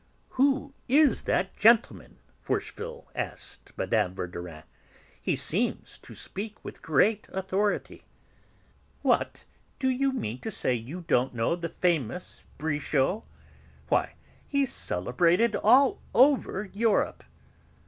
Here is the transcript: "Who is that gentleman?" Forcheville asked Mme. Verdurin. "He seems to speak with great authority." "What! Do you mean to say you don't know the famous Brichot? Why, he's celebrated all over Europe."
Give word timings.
"Who 0.29 0.73
is 0.87 1.21
that 1.29 1.55
gentleman?" 1.55 2.17
Forcheville 2.39 3.11
asked 3.13 3.71
Mme. 3.77 4.15
Verdurin. 4.15 4.63
"He 5.21 5.35
seems 5.35 5.99
to 5.99 6.15
speak 6.15 6.55
with 6.65 6.81
great 6.81 7.27
authority." 7.31 8.05
"What! 9.03 9.45
Do 9.77 9.89
you 9.89 10.11
mean 10.11 10.39
to 10.39 10.49
say 10.49 10.73
you 10.73 11.01
don't 11.07 11.35
know 11.35 11.55
the 11.55 11.69
famous 11.69 12.43
Brichot? 12.57 13.23
Why, 13.89 14.15
he's 14.47 14.73
celebrated 14.73 15.55
all 15.55 16.01
over 16.15 16.67
Europe." 16.73 17.23